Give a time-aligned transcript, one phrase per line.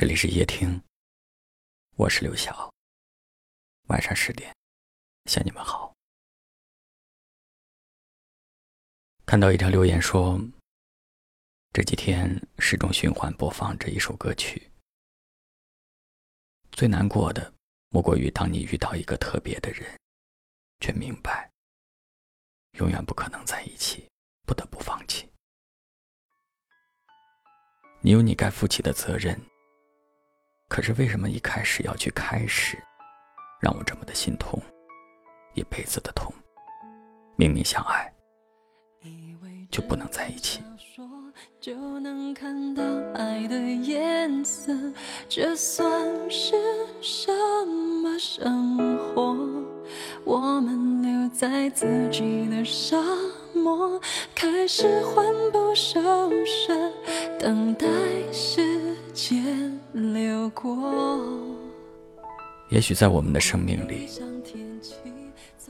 [0.00, 0.82] 这里是夜听，
[1.96, 2.72] 我是刘晓。
[3.88, 4.50] 晚上十点，
[5.26, 5.94] 向你们好。
[9.26, 10.40] 看到一条留言说，
[11.74, 14.72] 这几天始终循环播放这一首歌曲。
[16.72, 17.52] 最难过的，
[17.90, 20.00] 莫过于当你遇到一个特别的人，
[20.80, 21.52] 却明白
[22.78, 24.08] 永远不可能在一起，
[24.46, 25.30] 不得不放弃。
[28.00, 29.38] 你有你该负起的责任。
[30.70, 32.78] 可是为什么一开始要去开始，
[33.60, 34.62] 让我这么的心痛，
[35.54, 36.32] 一辈子的痛？
[37.34, 38.10] 明明相爱，
[39.68, 40.62] 就不能在一起。
[41.60, 44.72] 就能看到爱的颜色，
[45.28, 45.90] 这算
[46.30, 46.54] 是
[47.00, 47.32] 什
[47.66, 49.36] 么生活？
[50.24, 52.96] 我们留在自己的沙
[53.52, 54.00] 漠，
[54.36, 56.00] 开始魂不守
[56.46, 56.92] 舍，
[57.40, 57.86] 等待
[58.32, 59.79] 时间。
[59.92, 60.76] 流过。
[62.68, 64.08] 也许在我们的生命里，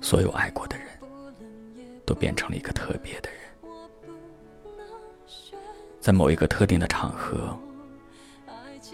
[0.00, 0.86] 所有爱过的人
[2.06, 3.40] 都变成了一个特别的人，
[6.00, 7.58] 在某一个特定的场合，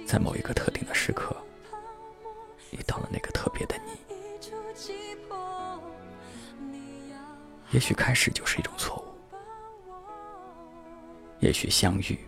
[0.07, 1.37] 在某一个特定的时刻，
[2.71, 3.93] 遇到了那个特别的你。
[7.73, 9.05] 也许开始就是一种错误，
[11.41, 12.19] 也许相遇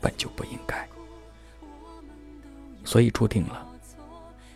[0.00, 0.88] 本就不应该。
[2.86, 3.66] 所以注定了，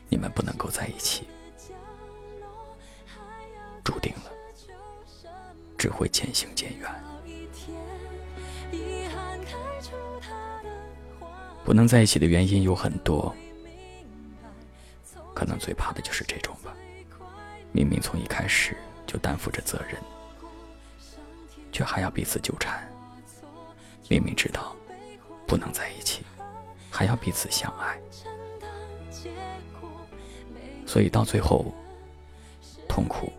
[0.09, 1.27] 你们不能够在一起。
[3.83, 4.31] 注定了，
[5.77, 6.89] 只会渐行渐远。
[11.65, 13.35] 不能在一起的原因有很多，
[15.35, 16.73] 可能最怕的就是这种吧。
[17.73, 20.01] 明明从一开始就担负着责任，
[21.73, 22.89] 却还要彼此纠缠。
[24.09, 24.75] 明明知道
[25.47, 26.25] 不能在一起。
[26.91, 27.99] 还要彼此相爱，
[30.87, 31.73] 所以到最后，
[32.89, 33.33] 痛苦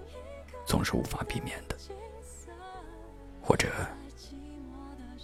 [0.66, 1.78] 总是无法避免的，
[3.42, 3.68] 或者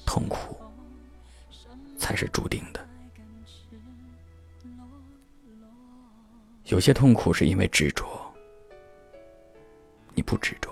[0.06, 0.56] 痛苦
[1.98, 2.88] 才是注定的。
[6.66, 8.06] 有些痛苦是因为执着，
[10.14, 10.70] 你不执着，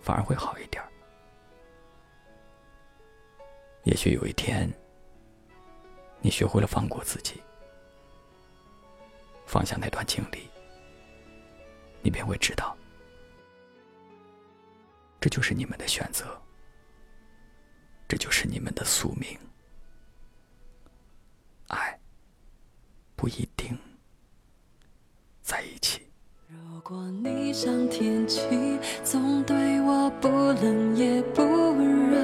[0.00, 0.82] 反而会好一点。
[3.84, 4.68] 也许有一天。
[6.24, 7.42] 你学会了放过自己，
[9.44, 10.48] 放下那段经历，
[12.00, 12.74] 你便会知道，
[15.20, 16.24] 这就是你们的选择，
[18.08, 19.38] 这就是你们的宿命。
[21.68, 22.00] 爱
[23.14, 23.78] 不一定
[25.42, 26.06] 在一起。
[26.48, 28.40] 如果你像天气，
[29.04, 32.23] 总对我不冷也不热，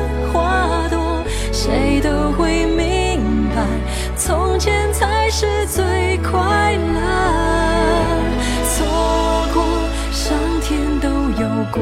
[11.71, 11.81] 过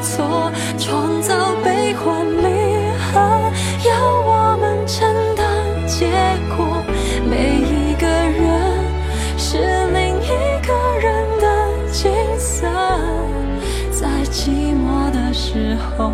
[0.00, 3.20] 错，创造悲欢离合，
[3.84, 5.44] 要我们承担
[5.86, 6.06] 结
[6.56, 6.82] 果。
[7.28, 8.46] 每一个人
[9.36, 9.58] 是
[9.92, 10.28] 另一
[10.66, 11.46] 个人的
[11.92, 12.68] 景色，
[13.90, 16.12] 在寂寞的时候。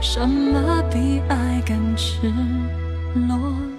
[0.00, 2.32] 什么比爱更赤
[3.28, 3.75] 裸？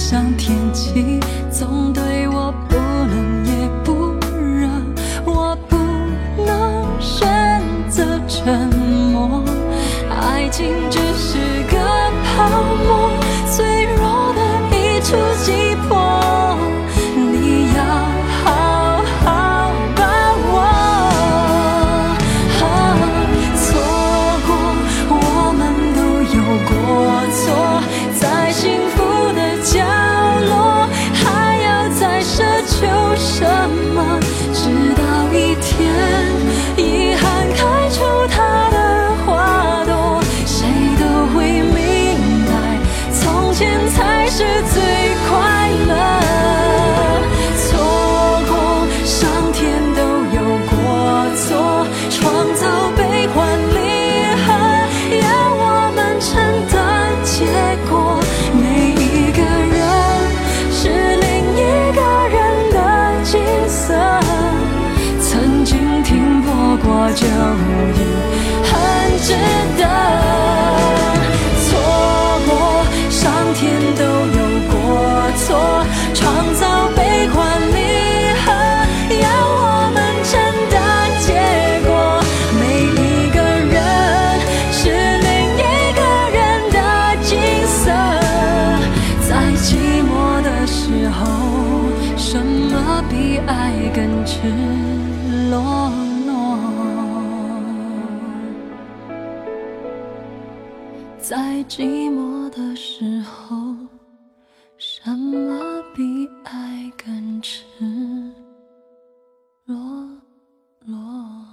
[0.00, 1.20] 像天气，
[1.52, 2.19] 总对
[93.92, 94.40] 更赤
[95.50, 95.90] 裸
[96.24, 96.58] 裸
[101.18, 101.36] 在
[101.68, 103.74] 寂寞的时候
[104.78, 107.64] 什么比爱更赤
[109.64, 109.76] 裸
[110.86, 111.44] 裸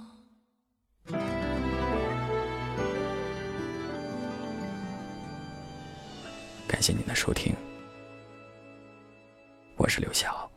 [6.68, 7.52] 感谢您的收听
[9.76, 10.47] 我是刘晓。